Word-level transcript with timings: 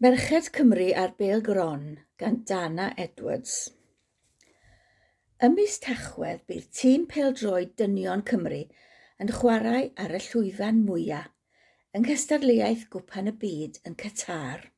Merched 0.00 0.52
Cymru 0.54 0.92
ar 0.94 1.10
Bel 1.18 1.40
Gron 1.42 1.98
gan 2.18 2.44
Dana 2.46 2.84
Edwards. 3.04 3.54
Ymys 5.42 5.80
Tachwedd 5.82 6.44
bydd 6.46 6.68
tîm 6.80 7.06
peldroed 7.10 7.72
dynion 7.80 8.22
Cymru 8.28 8.60
yn 9.24 9.32
chwarae 9.40 9.88
ar 10.04 10.14
y 10.14 10.20
llwyfan 10.28 10.78
mwyaf 10.84 11.26
yng 11.98 12.06
nghystadleuaeth 12.06 12.86
gwpan 12.94 13.32
y 13.32 13.34
byd 13.42 13.82
yn 13.90 13.98
Qatar. 14.04 14.68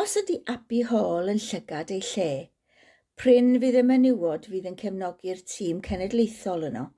Os 0.00 0.16
ydy 0.22 0.38
Abbey 0.54 0.80
Hall 0.88 1.28
yn 1.34 1.44
llygad 1.50 1.92
ei 1.98 2.00
lle, 2.14 2.32
pryn 3.20 3.58
fydd 3.60 3.80
y 3.82 3.86
menywod 3.92 4.48
fydd 4.54 4.72
yn 4.72 4.80
cefnogi'r 4.86 5.44
tîm 5.52 5.84
cenedlaethol 5.84 6.70
yno. 6.72 6.88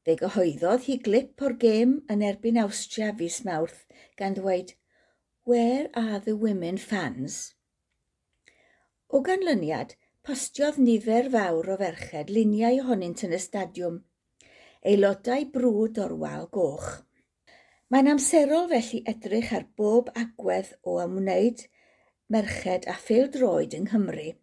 Fe 0.00 0.16
gyhoeddodd 0.24 0.88
hi 0.88 1.00
glip 1.04 1.44
o'r 1.44 1.60
gêm 1.60 1.98
yn 2.08 2.28
erbyn 2.32 2.64
Awstria 2.64 3.12
fus 3.20 3.42
mawrth 3.44 3.82
gan 4.16 4.40
ddweud, 4.40 4.78
Where 5.44 5.88
are 5.94 6.20
the 6.20 6.36
women 6.36 6.76
fans? 6.76 7.54
O 9.08 9.22
ganlyniad, 9.24 9.94
postiodd 10.22 10.76
nifer 10.76 11.30
fawr 11.32 11.70
o 11.72 11.76
ferched 11.80 12.28
luniau 12.28 12.82
ohonynt 12.82 13.22
yn 13.24 13.32
y 13.32 13.38
stadiwm, 13.40 13.94
aelodau 14.84 15.46
brwd 15.54 16.00
o'r 16.04 16.12
wal 16.20 16.44
goch. 16.56 16.90
Mae'n 17.88 18.10
amserol 18.12 18.68
felly 18.72 19.00
edrych 19.12 19.54
ar 19.56 19.64
bob 19.80 20.10
agwedd 20.22 20.74
o 20.84 20.98
ymwneud, 21.06 21.62
merched 22.28 22.84
a 22.92 22.98
phêl-droed 23.06 23.76
yng 23.78 23.88
Nghymru. 23.88 24.34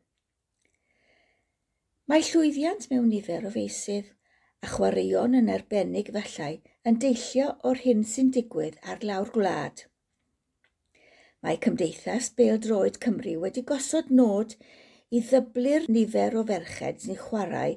Mae 2.10 2.26
llwyddiant 2.32 2.90
mewn 2.90 3.12
nifer 3.12 3.46
o 3.46 3.52
feisydd, 3.54 4.10
a 4.66 4.72
chwaraeon 4.74 5.38
yn 5.44 5.54
arbennig 5.54 6.10
fallai 6.18 6.56
yn 6.90 6.98
deillio 7.06 7.52
o'r 7.70 7.86
hyn 7.86 8.02
sy'n 8.16 8.34
digwydd 8.40 8.82
ar 8.82 9.06
lawr 9.06 9.30
gwlad. 9.38 9.86
Mae 11.46 11.58
Cymdeithas 11.62 12.32
Bêl-droed 12.38 12.96
Cymru 13.04 13.36
wedi 13.44 13.62
gosod 13.72 14.08
nod 14.20 14.56
i 15.14 15.20
ddyblu'r 15.22 15.84
nifer 15.94 16.38
o 16.40 16.42
ferched 16.50 17.04
sy'n 17.04 17.20
chwarae 17.22 17.76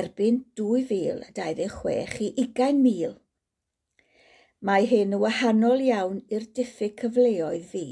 erbyn 0.00 0.42
2026 0.60 2.18
i 2.28 2.44
20,000. 2.58 3.14
Mae 4.68 4.84
hyn 4.90 5.16
yn 5.16 5.22
wahanol 5.22 5.80
iawn 5.86 6.20
i'r 6.36 6.44
diffyg 6.58 6.98
cyfleoedd 7.00 7.64
fi 7.70 7.86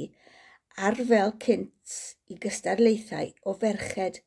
ar 0.89 1.01
fel 1.13 1.33
cynt 1.45 1.97
i 2.31 2.37
gystadlaethau 2.45 3.33
o 3.49 3.55
ferched 3.65 4.21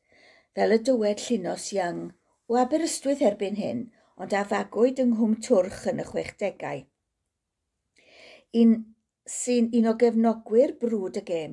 fel 0.58 0.74
y 0.76 0.80
dywed 0.88 1.22
llunos 1.28 1.68
Young 1.76 2.02
o 2.50 2.58
Aberystwyth 2.60 3.22
erbyn 3.30 3.56
hyn, 3.62 3.86
ond 4.20 4.34
a 4.36 4.42
fagwyd 4.50 5.00
yng 5.02 5.14
Nghwm 5.14 5.38
Twrch 5.46 5.86
yn 5.90 6.02
y 6.02 6.08
60au. 6.10 6.82
Un 8.60 8.74
sy'n 9.32 9.70
un 9.78 9.86
o 9.88 9.92
gefnogwyr 10.00 10.74
brwd 10.80 11.18
y 11.20 11.24
gêm. 11.28 11.52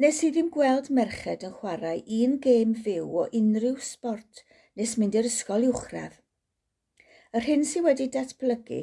Nes 0.00 0.20
i 0.26 0.30
ddim 0.32 0.48
gweld 0.54 0.88
merched 0.98 1.44
yn 1.48 1.52
chwarae 1.58 1.98
un 2.18 2.38
gêm 2.46 2.72
fyw 2.86 3.04
o 3.22 3.26
unrhyw 3.40 3.76
sport 3.88 4.40
nes 4.80 4.94
mynd 4.98 5.18
i'r 5.20 5.28
ysgol 5.28 5.66
uwchradd. 5.68 6.16
Yr 7.36 7.48
hyn 7.48 7.66
sydd 7.68 7.84
wedi 7.88 8.08
datblygu 8.16 8.80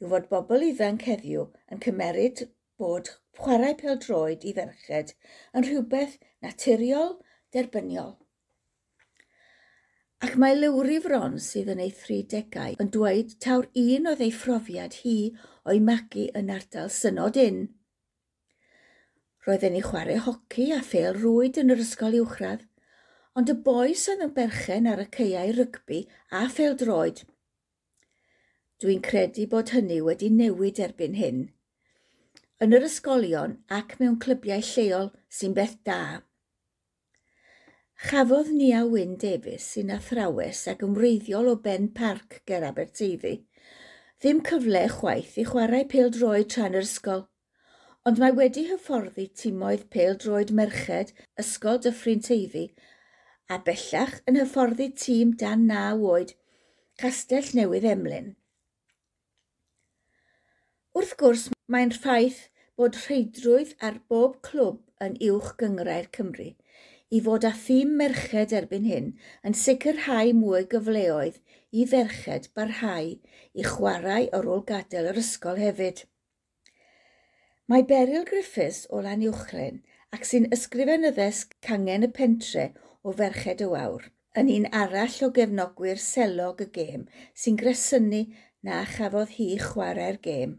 yw 0.00 0.10
fod 0.14 0.30
bobl 0.32 0.64
ifanc 0.70 1.04
heddiw 1.10 1.44
yn 1.72 1.84
cymeryd 1.84 2.46
bod 2.80 3.12
chwarae 3.42 3.76
peldroed 3.82 4.48
i 4.48 4.56
ferched 4.56 5.12
yn 5.52 5.68
rhywbeth 5.68 6.16
naturiol 6.46 7.18
derbyniol 7.52 8.16
ac 10.36 10.40
mae 10.42 10.56
Lewri 10.58 10.98
Fron 11.00 11.38
sydd 11.40 11.70
yn 11.72 11.78
ei 11.80 11.92
30au 11.96 12.74
yn 12.82 12.88
dweud 12.92 13.30
taw'r 13.40 13.70
un 13.80 14.08
oedd 14.10 14.20
ei 14.26 14.32
phrofiad 14.38 14.98
hi 15.00 15.14
o'i 15.72 15.78
magu 15.80 16.26
yn 16.36 16.50
ardal 16.52 16.90
synod 16.92 17.38
un. 17.40 17.62
Roedden 19.46 19.72
ni 19.72 19.80
chwarae 19.86 20.18
hoci 20.26 20.66
a 20.76 20.82
ffeil 20.84 21.16
rwyd 21.16 21.56
yn 21.62 21.72
yr 21.72 21.80
ysgol 21.86 22.18
uwchradd, 22.20 22.66
ond 23.32 23.54
y 23.54 23.56
boes 23.70 24.04
oedd 24.12 24.26
yn 24.26 24.36
berchen 24.36 24.90
ar 24.92 25.00
y 25.06 25.08
ceiau 25.16 25.56
rygbi 25.56 26.02
a 26.28 26.44
ffeil 26.52 26.76
droed. 26.84 27.24
Dwi'n 28.84 29.00
credu 29.08 29.48
bod 29.56 29.72
hynny 29.72 30.02
wedi 30.04 30.28
newid 30.28 30.84
erbyn 30.84 31.16
hyn. 31.16 31.44
Yn 32.60 32.76
yr 32.76 32.84
ysgolion 32.90 33.56
ac 33.80 33.96
mewn 34.02 34.20
clybiau 34.20 34.68
lleol 34.74 35.14
sy'n 35.32 35.56
beth 35.56 35.78
da. 35.88 36.02
Chafodd 38.04 38.50
Nia 38.52 38.82
Wyn 38.84 39.14
Davies 39.16 39.66
sy'n 39.72 39.90
athrawes 39.94 40.58
ac 40.68 40.82
yn 40.84 40.92
wreiddiol 40.98 41.46
o 41.48 41.54
Ben 41.66 41.86
Parc 41.98 42.34
ger 42.50 42.64
Aberteifi 42.68 43.30
ddim 44.20 44.42
cyfle 44.48 44.82
chwaith 44.92 45.38
i 45.40 45.44
chwarae 45.48 45.86
pêl-droed 45.92 46.50
tra'n 46.52 46.76
yr 46.76 46.84
ysgol, 46.84 47.22
ond 48.04 48.20
mae 48.20 48.34
wedi 48.36 48.66
hyfforddi 48.68 49.24
timoedd 49.42 49.86
pêl-droed 49.96 50.52
merched 50.58 51.14
Ysgol 51.44 51.80
Dyffryn 51.86 52.20
Teifi 52.26 52.66
a 53.48 53.58
bellach 53.70 54.20
yn 54.28 54.38
hyfforddi 54.42 54.90
tîm 55.04 55.32
dan 55.44 55.64
naw 55.70 56.04
oed 56.10 56.36
Castell 57.00 57.48
Newydd 57.56 57.88
Emlyn. 57.94 58.28
Wrth 60.92 61.16
gwrs, 61.24 61.48
mae'n 61.72 61.96
ffaith 61.96 62.44
bod 62.76 63.00
rheidrwydd 63.06 63.74
ar 63.80 63.98
bob 64.12 64.36
clwb 64.50 64.84
yn 65.08 65.16
uwch 65.32 65.56
gyngrair 65.64 66.12
Cymru– 66.20 66.52
i 67.14 67.20
fod 67.22 67.44
â 67.46 67.52
thîm 67.54 67.92
merched 68.00 68.52
erbyn 68.58 68.86
hyn 68.90 69.12
yn 69.46 69.54
sicrhau 69.60 70.32
mwy 70.40 70.64
gyfleoedd 70.72 71.38
i 71.80 71.86
ferched 71.92 72.48
barhau 72.58 73.12
i 73.62 73.66
chwarae 73.68 74.26
ar 74.38 74.48
ôl 74.54 74.64
gadael 74.70 75.10
yr 75.12 75.20
ysgol 75.22 75.60
hefyd. 75.62 76.02
Mae 77.70 77.86
Beryl 77.92 78.26
Griffiths 78.26 78.84
o 78.90 79.02
Lanuwchlen 79.06 79.80
ac 80.16 80.26
sy'n 80.26 80.50
ysgrifenyddes 80.56 81.44
cangen 81.66 82.06
y 82.06 82.10
pentre 82.18 82.68
o 83.02 83.14
ferched 83.20 83.62
y 83.62 83.70
wawr 83.70 84.10
yn 84.40 84.50
un 84.52 84.68
arall 84.82 85.16
o 85.26 85.30
gefnogwyr 85.38 86.02
selog 86.02 86.62
y 86.66 86.68
gêm 86.78 87.06
sy'n 87.42 87.58
gresynu 87.62 88.22
na 88.66 88.82
chafodd 88.96 89.34
hi 89.38 89.52
chwarae'r 89.62 90.18
gêm 90.26 90.58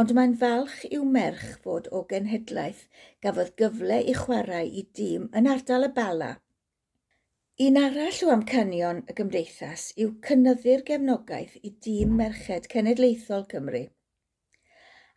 ond 0.00 0.10
mae'n 0.18 0.32
falch 0.38 0.80
i'w 0.88 1.04
merch 1.16 1.50
fod 1.64 1.84
o 1.96 2.00
genhedlaeth 2.12 2.86
gafodd 3.26 3.52
gyfle 3.60 3.98
i 4.12 4.14
chwarae 4.20 4.64
i 4.80 4.82
dîm 4.98 5.28
yn 5.40 5.48
ardal 5.50 5.86
y 5.86 5.90
bala. 5.98 6.30
Un 7.66 7.76
arall 7.78 8.16
o 8.26 8.30
amcanion 8.34 9.04
y 9.06 9.14
gymdeithas 9.20 9.84
yw 10.04 10.16
cynnyddu'r 10.28 10.80
gefnogaeth 10.88 11.54
i 11.68 11.70
dîm 11.86 12.16
merched 12.20 12.66
cenedlaethol 12.72 13.44
Cymru. 13.52 13.84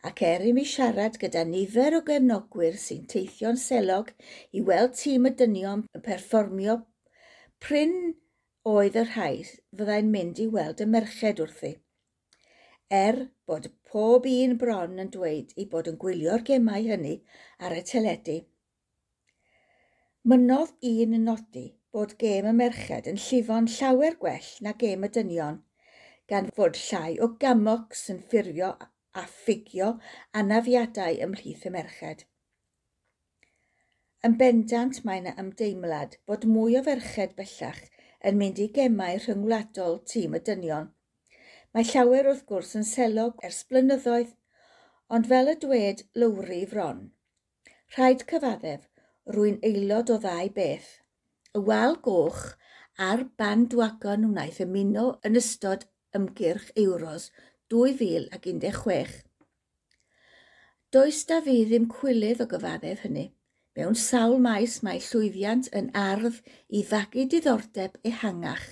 Ac 0.05 0.21
er 0.27 0.45
i 0.45 0.51
mi 0.53 0.65
siarad 0.71 1.17
gyda 1.23 1.41
nifer 1.49 1.97
o 1.97 2.03
gefnogwyr 2.09 2.77
sy'n 2.83 3.07
teithio'n 3.13 3.57
selog 3.63 4.11
i 4.53 4.61
weld 4.67 4.93
tîm 4.99 5.25
y 5.25 5.31
dynion 5.39 5.81
yn 5.97 6.03
perfformio 6.05 6.75
pryn 7.65 7.97
oedd 8.75 9.01
y 9.01 9.07
rhai 9.07 9.33
fyddai'n 9.49 10.13
mynd 10.13 10.43
i 10.43 10.47
weld 10.53 10.85
y 10.85 10.87
merched 10.93 11.41
wrthi. 11.41 11.73
Er 12.93 13.19
bod 13.47 13.69
pob 13.89 14.25
un 14.29 14.57
bron 14.61 14.99
yn 15.03 15.09
dweud 15.13 15.53
ei 15.55 15.65
bod 15.73 15.87
yn 15.91 15.97
gwylio'r 16.03 16.43
gemau 16.49 16.83
hynny 16.91 17.15
ar 17.63 17.75
y 17.77 17.83
teledu. 17.91 18.37
Mynodd 20.27 20.73
un 20.91 21.15
yn 21.17 21.27
nodi 21.29 21.65
bod 21.95 22.17
gêm 22.21 22.49
y 22.49 22.53
merched 22.57 23.07
yn 23.11 23.19
llifo'n 23.25 23.69
llawer 23.77 24.17
gwell 24.23 24.49
na 24.65 24.73
gêm 24.81 25.05
y 25.07 25.09
dynion, 25.17 25.61
gan 26.27 26.49
fod 26.57 26.79
llai 26.81 27.13
o 27.23 27.29
gamocs 27.43 28.03
yn 28.13 28.19
ffurfio 28.31 28.73
a 29.21 29.23
ffigio 29.35 29.93
anafiadau 30.41 31.21
ymhlith 31.27 31.63
y 31.69 31.71
merched. 31.77 32.25
Yn 34.27 34.35
bendant 34.41 34.99
mae 35.07 35.23
yna 35.23 35.37
ymdeimlad 35.45 36.19
bod 36.27 36.45
mwy 36.51 36.75
o 36.79 36.83
ferched 36.89 37.39
bellach 37.39 37.83
yn 38.27 38.37
mynd 38.41 38.59
i 38.59 38.67
gemau 38.75 39.23
rhyngwladol 39.23 40.01
tîm 40.11 40.35
y 40.35 40.43
dynion, 40.51 40.91
Mae 41.77 41.85
llawer 41.85 42.25
wrth 42.25 42.39
gwrs 42.49 42.71
yn 42.79 42.85
selog 42.89 43.43
ers 43.45 43.59
blynyddoedd, 43.69 44.31
ond 45.13 45.27
fel 45.29 45.51
y 45.51 45.53
dwed 45.61 45.99
lowri 46.17 46.63
fron. 46.71 47.01
Rhaid 47.93 48.23
cyfaddef 48.31 48.87
rwy'n 49.35 49.59
aelod 49.67 50.09
o 50.09 50.15
ddau 50.23 50.47
beth. 50.55 50.87
Y 51.53 51.59
wal 51.67 51.91
goch 52.07 52.39
a'r 53.07 53.21
bandwagon 53.37 54.25
wnaeth 54.25 54.57
ymuno 54.65 55.03
yn 55.29 55.37
ystod 55.37 55.85
ymgyrch 56.17 56.71
Euros 56.81 57.27
2016. 57.69 59.19
Does 60.97 61.19
da 61.29 61.37
fi 61.45 61.59
ddim 61.67 61.85
cwilydd 61.93 62.41
o 62.41 62.47
gyfaddef 62.55 63.03
hynny. 63.05 63.27
Mewn 63.77 63.99
sawl 64.05 64.39
maes 64.47 64.79
mae 64.87 65.03
llwyddiant 65.11 65.69
yn 65.77 65.91
ardd 65.93 66.41
i 66.73 66.81
ddagu 66.89 67.27
diddordeb 67.35 68.01
ehangach. 68.13 68.65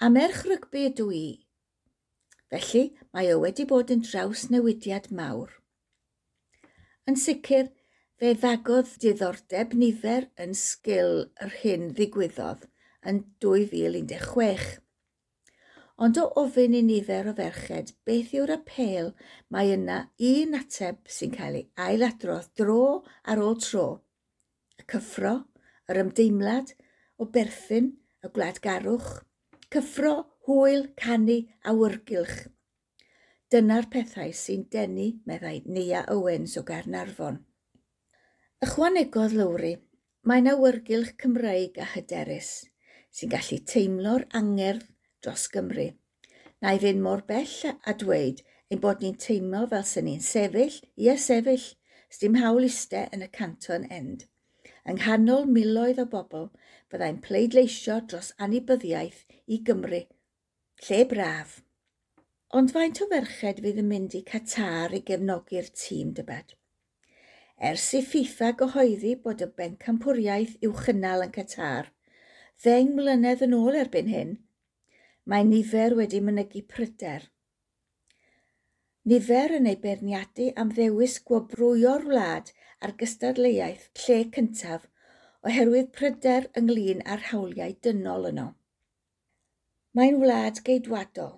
A 0.00 0.08
merch 0.16 0.46
rygbi 0.48 0.86
ydw 0.88 1.10
i 1.12 1.26
felly 2.52 2.84
mae 3.14 3.32
o 3.34 3.40
wedi 3.42 3.66
bod 3.68 3.92
yn 3.94 4.04
trawsnewidiad 4.06 5.10
mawr. 5.14 5.52
Yn 7.08 7.16
sicr, 7.20 7.70
fe 8.18 8.34
ddagodd 8.34 8.90
diddordeb 9.02 9.74
nifer 9.78 10.26
yn 10.42 10.56
sgil 10.58 11.28
yr 11.44 11.54
hyn 11.62 11.92
ddigwyddodd 11.94 12.66
yn 13.08 13.22
2016. 13.44 14.80
Ond 15.98 16.18
o 16.22 16.24
ofyn 16.40 16.76
i 16.78 16.80
nifer 16.86 17.26
o 17.30 17.32
ferched 17.38 17.94
beth 18.06 18.34
yw'r 18.38 18.52
apel 18.54 19.08
mae 19.54 19.72
yna 19.74 19.96
un 20.28 20.58
ateb 20.58 21.00
sy'n 21.10 21.32
cael 21.34 21.56
ei 21.58 21.64
ailadrodd 21.86 22.52
dro 22.60 22.82
ar 23.32 23.42
ôl 23.42 23.58
tro. 23.64 23.86
Y 24.78 24.86
cyffro, 24.92 25.32
yr 25.90 26.02
ymdeimlad, 26.04 26.70
o 27.18 27.26
berthyn, 27.34 27.90
y 28.22 28.30
gwladgarwch, 28.30 29.10
cyffro 29.74 30.14
hwyl, 30.48 30.86
canu 30.96 31.42
a 31.68 31.74
wyrgylch. 31.76 32.46
Dyna'r 33.52 33.88
pethau 33.92 34.30
sy'n 34.32 34.62
denu, 34.72 35.10
meddai 35.28 35.58
Nia 35.68 36.06
Owens 36.08 36.56
o 36.56 36.62
Garnarfon. 36.64 37.42
Ychwanegodd 38.64 39.36
Lowry, 39.36 39.74
mae'n 40.24 40.48
awyrgylch 40.54 41.12
wyrgylch 41.12 41.12
Cymreig 41.20 41.76
a 41.76 41.90
hyderus 41.92 42.50
sy'n 43.12 43.32
gallu 43.36 43.60
teimlo'r 43.74 44.24
angerdd 44.40 44.88
dros 45.20 45.46
Gymru. 45.52 45.90
Na 46.64 46.72
i 46.72 46.80
fynd 46.80 47.04
mor 47.04 47.26
bell 47.28 47.56
a 47.68 47.98
dweud 48.00 48.40
ein 48.72 48.80
bod 48.80 49.04
ni'n 49.04 49.20
teimlo 49.20 49.66
fel 49.68 49.84
sy'n 49.92 50.08
ni'n 50.08 50.24
sefyll, 50.24 50.80
ie 50.96 51.12
a 51.12 51.20
sefyll, 51.20 51.70
sdim 52.08 52.40
hawl 52.40 52.64
iste 52.64 53.04
yn 53.12 53.28
y 53.28 53.32
canton 53.36 53.84
end. 53.92 54.24
Yng 54.88 55.02
nghanol 55.02 55.48
miloedd 55.52 56.00
o 56.00 56.08
bobl, 56.08 56.48
byddai'n 56.88 57.20
pleidleisio 57.24 58.00
dros 58.08 58.32
anibyddiaeth 58.40 59.26
i 59.44 59.60
Gymru 59.60 60.06
Lle 60.86 61.04
braf. 61.10 61.56
Ond 62.54 62.70
faint 62.70 63.00
o 63.02 63.06
ferched 63.10 63.58
fydd 63.62 63.78
yn 63.82 63.88
mynd 63.90 64.12
i 64.14 64.20
Qatar 64.26 64.92
i 64.94 65.00
gefnogi'r 65.08 65.70
tîm 65.80 66.12
dybed? 66.14 66.52
Ers 67.70 67.86
i 67.98 68.00
FIFA 68.10 68.50
gyhoeddi 68.60 69.14
bod 69.24 69.42
y 69.42 69.48
bencampwriaeth 69.58 70.52
uwchynal 70.68 71.24
yn 71.24 71.32
Qatar, 71.34 71.88
ddeng 72.62 72.92
mlynedd 72.94 73.42
yn 73.48 73.56
ôl 73.58 73.78
erbyn 73.80 74.12
hyn, 74.12 74.30
mae 75.26 75.48
nifer 75.48 75.96
wedi 75.98 76.20
mynygu 76.28 76.62
pryder. 76.74 77.26
Nifer 79.10 79.56
yn 79.58 79.66
ei 79.72 79.80
berniadu 79.82 80.52
am 80.62 80.70
ddewis 80.78 81.18
gwobrwyo'r 81.26 82.06
wlad 82.12 82.54
ar 82.78 82.94
gystadleuaeth 83.02 83.90
lle 84.04 84.20
cyntaf 84.38 84.86
oherwydd 85.42 85.90
pryder 85.98 86.48
ynglyn 86.62 87.02
â'r 87.02 87.26
hawliau 87.32 87.74
dynol 87.88 88.30
yno. 88.30 88.48
Mae'n 89.98 90.20
wlad 90.22 90.58
geidwadol, 90.66 91.30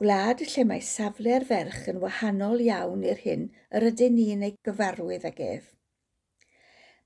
gwlad 0.00 0.40
lle 0.42 0.62
mae 0.66 0.80
safle'r 0.82 1.44
ferch 1.50 1.84
yn 1.92 2.00
wahanol 2.02 2.62
iawn 2.64 3.04
i'r 3.06 3.20
hyn 3.22 3.44
yr 3.78 3.86
ydyn 3.90 4.16
ni'n 4.16 4.42
ei 4.46 4.56
gyfarwydd 4.66 5.26
ag 5.28 5.38
ef. 5.44 5.68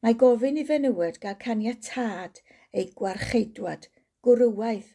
Mae 0.00 0.16
gofyn 0.22 0.62
i 0.62 0.64
fenywod 0.70 1.18
gael 1.26 1.36
caniatad 1.42 2.40
ei 2.72 2.86
gwarcheidwad, 3.02 3.90
gwrywaidd, 4.24 4.88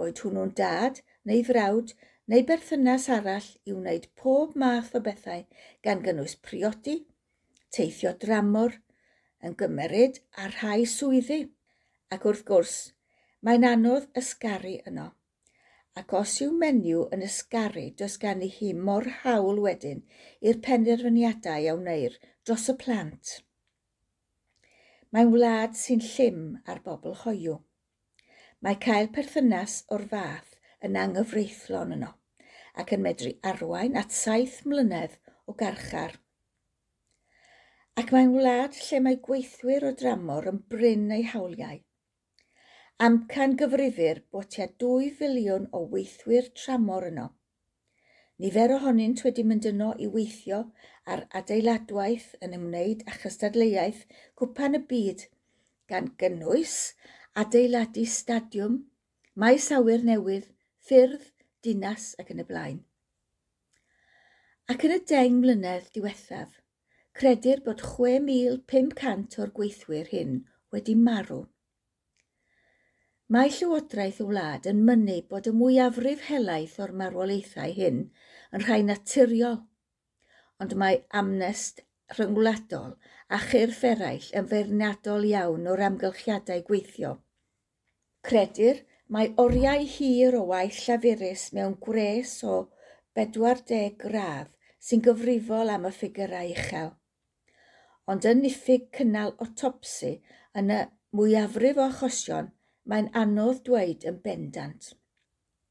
boed 0.00 0.24
hwnnw'n 0.24 0.56
dad 0.62 1.02
neu 1.28 1.44
frawd 1.50 1.92
neu 2.32 2.48
berthynas 2.54 3.10
arall 3.18 3.52
i 3.68 3.76
wneud 3.76 4.08
pob 4.22 4.56
math 4.64 4.96
o 4.96 5.04
bethau 5.10 5.44
gan 5.84 6.04
gynnwys 6.08 6.40
priodi, 6.48 7.02
teithio 7.68 8.16
dramor, 8.24 8.80
yn 9.44 9.60
gymeryd 9.60 10.24
a 10.40 10.48
rhai 10.56 10.84
swyddi, 10.96 11.42
ac 12.08 12.30
wrth 12.32 12.46
gwrs 12.48 12.78
Mae'n 13.44 13.64
anodd 13.68 14.06
ysgaru 14.16 14.78
yno. 14.88 15.10
Ac 16.00 16.12
os 16.16 16.34
yw 16.44 16.54
menyw 16.60 17.02
yn 17.12 17.24
ysgaru, 17.26 17.84
does 18.00 18.16
gan 18.22 18.42
i 18.44 18.48
hi 18.52 18.70
mor 18.88 19.08
hawl 19.22 19.60
wedyn 19.64 20.00
i'r 20.40 20.60
penderfyniadau 20.64 21.68
a 21.68 21.74
wneir 21.76 22.16
dros 22.48 22.66
y 22.72 22.74
plant. 22.80 23.32
Mae'n 25.12 25.32
wlad 25.34 25.76
sy'n 25.80 26.04
llym 26.04 26.42
ar 26.64 26.80
bobl 26.84 27.16
hoiw. 27.24 27.58
Mae 28.64 28.80
cael 28.86 29.10
perthynas 29.16 29.82
o'r 29.92 30.04
fath 30.12 30.56
yn 30.88 30.96
anghyfreithlon 31.00 31.96
yno 31.98 32.12
ac 32.82 32.92
yn 32.96 33.04
medru 33.04 33.32
arwain 33.50 33.96
at 34.00 34.16
saith 34.16 34.62
mlynedd 34.68 35.18
o 35.48 35.56
garchar. 35.60 36.16
Ac 38.00 38.12
mae'n 38.12 38.32
wlad 38.36 38.76
lle 38.80 39.02
mae 39.04 39.20
gweithwyr 39.28 39.88
o 39.88 39.92
dramor 40.00 40.48
yn 40.52 40.64
bryn 40.72 41.12
eu 41.16 41.24
hawliau 41.34 41.84
amcan 42.98 43.52
Amcangyfrifir 43.52 44.22
bod 44.32 44.46
tua 44.52 44.66
2 44.82 45.08
filiwn 45.16 45.64
o 45.76 45.82
weithwyr 45.94 46.46
tramor 46.56 47.04
yno. 47.08 47.26
Nifer 48.40 48.72
ohonynt 48.76 49.20
wedi 49.24 49.42
mynd 49.44 49.66
yno 49.68 49.88
i 50.00 50.06
weithio 50.14 50.60
ar 51.14 51.26
adeiladwaith 51.40 52.30
yn 52.46 52.54
ymwneud 52.56 53.02
â 53.04 53.16
chystadleuaeth 53.18 53.98
cwpan 54.40 54.78
y 54.78 54.80
byd 54.92 55.24
gan 55.92 56.08
gynnwys 56.22 56.76
adeiladu 57.42 58.06
stadiwm, 58.12 58.78
maes 59.34 59.66
awyr 59.76 60.06
newydd, 60.10 60.46
ffyrdd, 60.88 61.26
dinas 61.60 62.14
ac 62.22 62.32
yn 62.32 62.40
y 62.40 62.46
blaen. 62.48 62.78
Ac 64.72 64.86
yn 64.88 64.96
y 64.96 64.98
deng 65.12 65.36
mlynedd 65.42 65.92
diwethaf, 65.98 66.62
credir 67.12 67.60
bod 67.68 67.84
6,500 67.84 69.38
o'r 69.44 69.52
gweithwyr 69.60 70.08
hyn 70.14 70.40
wedi 70.72 70.96
marw. 70.96 71.44
Mae 73.34 73.48
Llywodraeth 73.50 74.20
y 74.22 74.24
Wlad 74.28 74.66
yn 74.70 74.84
mynnu 74.86 75.14
bod 75.26 75.48
y 75.50 75.52
mwyafrif 75.60 76.20
helaeth 76.28 76.76
o'r 76.84 76.92
marwolaethau 77.00 77.72
hyn 77.74 77.96
yn 78.54 78.62
rhai 78.62 78.84
naturiol, 78.86 79.56
ond 80.62 80.76
mae 80.78 81.00
amnest 81.20 81.82
rhyngwladol 82.14 82.92
a 83.26 83.40
chyrff 83.48 83.82
eraill 83.90 84.28
yn 84.40 84.46
feirniadol 84.52 85.26
iawn 85.32 85.66
o'r 85.72 85.82
amgylchiadau 85.88 86.62
gweithio. 86.70 87.12
Credir 88.30 88.84
mae 89.16 89.34
oriau 89.42 89.82
hir 89.96 90.38
o 90.38 90.46
waith 90.52 90.78
llafurus 90.84 91.48
mewn 91.58 91.74
gwres 91.82 92.38
o 92.46 92.60
40 93.18 93.96
gradd 94.04 94.52
sy'n 94.78 95.02
gyfrifol 95.08 95.74
am 95.74 95.90
y 95.90 95.96
ffigurau 95.98 96.54
uchel. 96.54 96.92
Ond 98.06 98.30
yn 98.30 98.46
niffig 98.46 98.86
cynnal 99.00 99.34
otopsi 99.42 100.20
yn 100.54 100.70
y 100.70 100.84
mwyafrif 101.18 101.82
o 101.82 101.90
achosion, 101.90 102.54
mae'n 102.90 103.08
anodd 103.20 103.62
dweud 103.66 104.06
yn 104.10 104.20
bendant. 104.24 104.92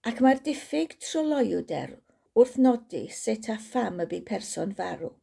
Ac 0.10 0.22
mae'r 0.24 0.42
diffyg 0.48 0.98
troloiwder 1.04 1.96
wrth 2.36 2.58
nodi 2.66 3.06
sut 3.20 3.50
a 3.54 3.56
pham 3.70 4.02
y 4.04 4.08
bu 4.12 4.20
person 4.30 4.76
farw 4.80 5.14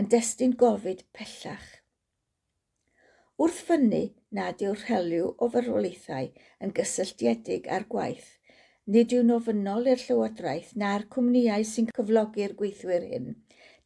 yn 0.00 0.08
destun 0.12 0.54
gofid 0.62 1.02
pellach. 1.16 1.68
Wrth 3.42 3.60
fyny 3.68 4.02
nad 4.38 4.62
yw'r 4.64 4.86
heliw 4.88 5.32
o 5.36 5.50
farwolaethau 5.54 6.30
yn 6.64 6.74
gysylltiedig 6.78 7.68
â'r 7.76 7.88
gwaith, 7.92 8.30
nid 8.86 9.12
yw'n 9.16 9.34
ofynol 9.36 9.90
i'r 9.92 10.02
Llywodraeth 10.06 10.72
na'r 10.82 11.08
cwmnïau 11.12 11.66
sy'n 11.68 11.90
cyflogi'r 11.98 12.54
gweithwyr 12.60 13.08
hyn 13.12 13.34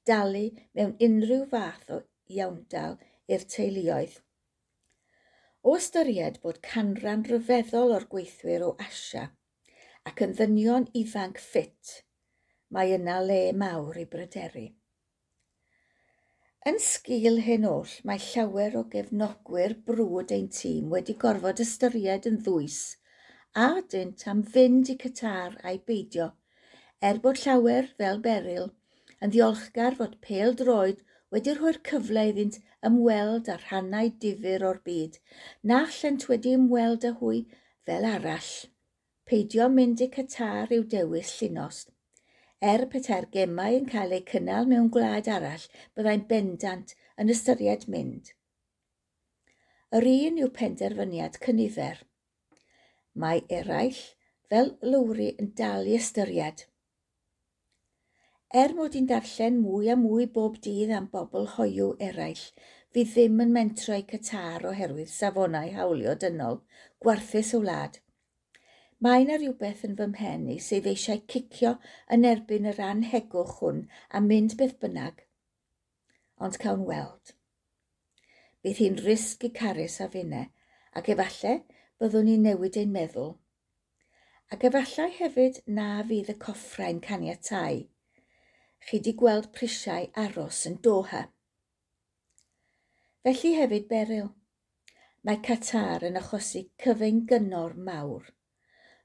dalu 0.09 0.47
mewn 0.77 0.93
unrhyw 1.07 1.43
fath 1.53 1.91
o 1.95 1.99
iawndal 2.37 2.97
i'r 3.35 3.45
teuluoedd 3.55 4.14
O 5.62 5.75
ystyried 5.76 6.38
bod 6.45 6.59
canran 6.67 7.23
ryfeddol 7.29 7.90
o'r 7.95 8.05
gweithwyr 8.12 8.62
o 8.64 8.71
Asia 8.85 9.26
ac 10.11 10.23
yn 10.25 10.31
ddynion 10.38 10.87
ifanc 11.00 11.40
ffit, 11.47 11.90
mae 12.73 12.95
yna 12.97 13.19
le 13.25 13.40
mawr 13.62 13.99
i 14.00 14.07
bryderu. 14.14 14.62
Yn 16.71 16.81
sgil 16.85 17.43
hyn 17.45 17.67
oll, 17.69 17.93
mae 18.09 18.23
llawer 18.25 18.79
o 18.81 18.87
gefnogwyr 18.95 19.76
brwd 19.90 20.33
ein 20.37 20.49
tîm 20.61 20.88
wedi 20.95 21.19
gorfod 21.26 21.61
ystyried 21.67 22.31
yn 22.31 22.40
ddwys 22.47 22.81
a 23.67 23.69
dynt 23.93 24.26
am 24.33 24.43
fynd 24.57 24.95
i 24.95 24.97
Qatar 25.05 25.61
a'i 25.61 25.83
beidio, 25.93 26.31
er 27.11 27.21
bod 27.26 27.45
llawer 27.45 27.93
fel 28.00 28.25
beryl 28.26 28.73
yn 29.21 29.33
ddiolchgar 29.37 30.00
fod 30.00 30.17
pêl 30.25 30.57
droed 30.57 31.05
wedi 31.35 31.55
rhoi'r 31.57 31.79
cyfle 31.87 32.27
iddynt 32.31 32.59
ymweld 32.89 33.49
â 33.53 33.57
rhannau 33.61 34.11
difyr 34.25 34.65
o'r 34.67 34.81
byd, 34.87 35.19
na 35.71 35.85
llent 35.97 36.27
wedi 36.31 36.57
ymweld 36.59 37.07
â 37.07 37.15
hwy 37.21 37.45
fel 37.87 38.07
arall. 38.09 38.51
Peidio 39.31 39.69
mynd 39.71 40.03
i 40.03 40.09
Qatar 40.17 40.73
i'w 40.75 40.87
dewis 40.95 41.37
llunost. 41.39 41.93
Er 42.61 42.85
peter 42.93 43.29
gemau 43.35 43.77
yn 43.79 43.87
cael 43.93 44.17
eu 44.17 44.25
cynnal 44.31 44.67
mewn 44.69 44.91
gwlad 44.93 45.31
arall, 45.33 45.67
byddai'n 45.97 46.27
bendant 46.33 46.97
yn 47.23 47.31
ystyried 47.33 47.87
mynd. 47.95 48.35
Yr 49.97 50.07
un 50.11 50.43
yw 50.43 50.51
penderfyniad 50.59 51.39
cynifer. 51.47 52.03
Mae 53.23 53.41
eraill, 53.61 54.03
fel 54.51 54.75
lwri 54.83 55.31
yn 55.41 55.55
dal 55.59 55.89
i 55.89 55.97
ystyried. 55.99 56.67
Er 58.50 58.73
mod 58.75 58.97
i'n 58.99 59.04
darllen 59.07 59.61
mwy 59.62 59.88
a 59.92 59.95
mwy 59.95 60.25
bob 60.37 60.57
dydd 60.66 60.90
am 60.95 61.04
bobl 61.12 61.45
hoiw 61.52 61.92
eraill, 62.02 62.40
fi 62.90 63.04
ddim 63.07 63.42
yn 63.45 63.52
mentro 63.54 63.99
i 64.00 64.02
Qatar 64.12 64.64
oherwydd 64.66 65.12
safonau 65.12 65.69
hawlio 65.76 66.16
dynol, 66.25 66.59
gwarthus 66.99 67.52
o 67.54 67.61
wlad. 67.62 68.00
Mae 69.07 69.23
yna 69.23 69.37
rhywbeth 69.38 69.85
yn 69.87 69.95
fy 70.00 70.09
mhen 70.14 70.49
i 70.50 70.57
sydd 70.69 70.88
eisiau 70.90 71.23
cicio 71.35 71.76
yn 72.16 72.26
erbyn 72.33 72.66
yr 72.73 72.80
anhegwch 72.88 73.52
hwn 73.61 73.85
a 74.11 74.25
mynd 74.25 74.57
beth 74.59 74.75
bynnag. 74.83 75.23
Ond 76.42 76.59
cawn 76.64 76.83
weld. 76.90 77.37
Bydd 78.66 78.83
hi'n 78.83 78.99
risg 79.07 79.47
i 79.47 79.52
carys 79.61 80.00
a 80.02 80.11
finne, 80.16 80.42
ac 80.99 81.12
efallai 81.14 81.54
byddwn 82.02 82.26
ni'n 82.33 82.45
newid 82.50 82.83
ein 82.83 82.90
meddwl. 82.99 83.33
Ac 84.50 84.66
efallai 84.73 85.09
hefyd 85.23 85.62
na 85.78 85.88
fydd 86.11 86.35
y 86.35 86.38
coffrau'n 86.49 87.02
caniatau 87.07 87.85
chi 88.87 89.01
di 89.05 89.13
gweld 89.23 89.51
prisiau 89.57 90.09
aros 90.25 90.65
yn 90.71 90.79
Doha. 90.87 91.23
Felly 93.25 93.53
hefyd 93.59 93.89
beryl. 93.93 94.31
Mae 95.29 95.41
Qatar 95.45 96.07
yn 96.09 96.17
achosi 96.21 96.63
cyfein 96.83 97.25
gynnor 97.31 97.75
mawr. 97.89 98.31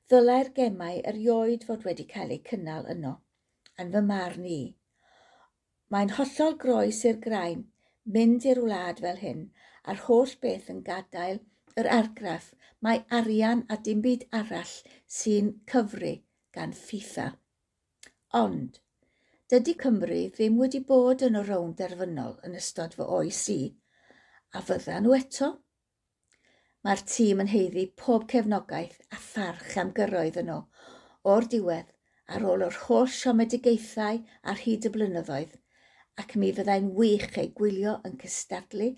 Ddylai'r 0.09 0.51
gemau 0.57 1.01
erioed 1.11 1.65
fod 1.67 1.83
wedi 1.87 2.05
cael 2.11 2.31
eu 2.35 2.41
cynnal 2.49 2.87
yno, 2.93 3.15
yn 3.81 3.91
fy 3.95 4.03
marn 4.09 4.45
i. 4.47 4.61
Mae'n 5.91 6.13
hollol 6.17 6.55
groes 6.61 7.01
i'r 7.09 7.19
graen 7.25 7.65
mynd 8.15 8.45
i'r 8.51 8.61
wlad 8.63 9.01
fel 9.03 9.19
hyn 9.23 9.43
a'r 9.91 10.01
holl 10.05 10.33
beth 10.45 10.71
yn 10.73 10.81
gadael 10.87 11.41
yr 11.81 11.89
argraff 11.97 12.53
mae 12.85 13.03
arian 13.19 13.65
a 13.73 13.77
dim 13.87 14.01
byd 14.05 14.23
arall 14.39 14.73
sy'n 15.17 15.51
cyfru 15.71 16.13
gan 16.57 16.75
FIFA. 16.85 17.27
Ond, 18.39 18.79
Dydy 19.53 19.73
Cymru 19.77 20.15
ddim 20.35 20.55
wedi 20.57 20.79
bod 20.89 21.23
yn 21.25 21.35
y 21.37 21.41
rownd 21.47 21.75
derfynol 21.79 22.31
yn 22.47 22.55
ystod 22.59 22.95
fy 22.97 23.05
oes 23.17 23.41
i, 23.53 23.57
a 24.57 24.61
fydda 24.69 24.95
nhw 25.03 25.11
eto. 25.17 25.49
Mae'r 26.81 27.03
tîm 27.11 27.43
yn 27.43 27.51
heiddi 27.51 27.83
pob 28.01 28.25
cefnogaeth 28.31 28.95
a 29.13 29.19
pharch 29.25 29.75
am 29.83 29.91
gyrroedd 29.99 30.39
yno 30.41 30.55
o'r 31.33 31.45
diwedd 31.51 31.93
ar 32.37 32.47
ôl 32.53 32.65
yr 32.69 32.79
holl 32.87 33.11
siomedigaethau 33.19 34.23
ar 34.53 34.63
hyd 34.63 34.89
y 34.89 34.93
blynyddoedd 34.95 35.53
ac 36.23 36.33
mi 36.41 36.49
fyddai'n 36.61 36.89
wych 36.97 37.37
ei 37.43 37.53
gwylio 37.61 37.93
yn 38.09 38.17
cystadlu 38.25 38.91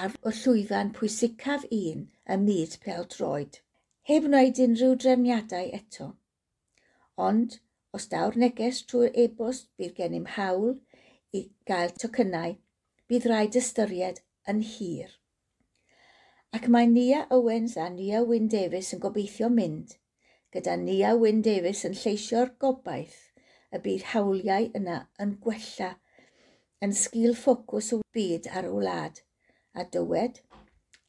ar 0.00 0.18
y 0.26 0.32
llwyfan 0.40 0.90
pwysicaf 0.98 1.68
un 1.78 2.08
y 2.34 2.40
myd 2.48 2.80
pel 2.88 3.06
droed, 3.14 3.60
heb 4.10 4.26
wneud 4.26 4.64
unrhyw 4.66 4.98
drefniadau 5.06 5.70
eto. 5.78 6.10
Ond 7.28 7.60
Os 7.94 8.08
daw'r 8.10 8.34
neges 8.42 8.80
trwy'r 8.90 9.12
e-bost, 9.24 9.68
bydd 9.78 9.92
gennym 9.98 10.24
hawl 10.36 10.72
i 11.38 11.44
gael 11.70 11.92
tocynnau. 12.02 12.56
Bydd 13.06 13.28
rhaid 13.30 13.58
ystyried 13.60 14.18
yn 14.50 14.64
hir. 14.66 15.12
Ac 16.54 16.66
mae 16.74 16.88
Nia 16.90 17.20
Owens 17.36 17.76
a 17.78 17.86
Nia 17.92 18.24
Wyn 18.26 18.48
Davies 18.50 18.90
yn 18.96 19.02
gobeithio 19.04 19.50
mynd, 19.50 19.94
gyda 20.54 20.74
Nia 20.82 21.14
Wyn 21.20 21.40
Davies 21.46 21.84
yn 21.86 21.94
lleisio'r 22.00 22.52
gobaith 22.64 23.20
y 23.74 23.82
bydd 23.86 24.08
hawliau 24.12 24.68
yna 24.80 24.98
yn 25.22 25.38
gwella 25.46 25.94
yn 26.84 26.94
sgil 27.04 27.38
ffocws 27.38 27.94
o 27.96 28.02
byd 28.16 28.50
ar 28.58 28.68
y 28.68 28.74
wlad 28.74 29.22
a 29.74 29.86
dywed, 29.96 30.42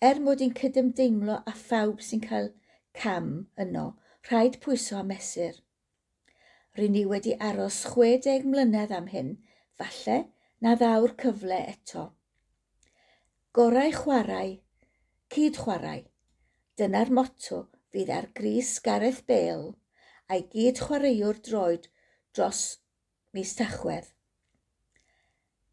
er 0.10 0.22
mod 0.28 0.42
i'n 0.46 0.54
cydymdeimlo 0.62 1.42
a 1.42 1.58
phawb 1.66 2.02
sy'n 2.06 2.26
cael 2.30 2.54
cam 3.02 3.30
yno, 3.62 3.92
rhaid 4.30 4.62
pwyso 4.66 5.02
a 5.02 5.06
mesur. 5.14 5.65
Rydyn 6.76 6.92
ni 6.92 7.06
wedi 7.08 7.34
aros 7.40 7.76
60 7.88 8.44
mlynedd 8.52 8.92
am 8.92 9.06
hyn, 9.08 9.30
falle 9.80 10.18
na 10.60 10.74
ddaw'r 10.76 11.14
cyfle 11.22 11.60
eto. 11.72 12.10
Gorau 13.56 13.94
chwarae, 13.96 14.58
cyd 15.32 15.56
chwarae. 15.62 16.02
Dyna'r 16.76 17.14
motto 17.16 17.62
fydd 17.96 18.12
ar 18.12 18.28
gris 18.36 18.74
Gareth 18.84 19.22
Bale 19.30 19.72
a'i 20.28 20.44
gyd 20.52 20.82
chwaraewr 20.84 21.40
droed 21.48 21.88
dros 22.36 22.64
mis 23.38 23.54
tachwedd. 23.56 24.10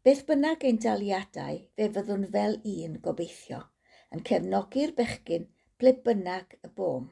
Beth 0.07 0.23
bynnag 0.29 0.63
ein 0.67 0.79
daliadau, 0.85 1.59
fe 1.75 1.89
fyddwn 1.97 2.23
fel 2.31 2.55
un 2.77 2.95
gobeithio, 3.03 3.59
yn 4.15 4.23
cefnogi'r 4.29 4.95
bechgyn 4.95 5.49
ble 5.79 5.93
bynnag 6.07 6.55
y 6.63 6.71
bom. 6.79 7.11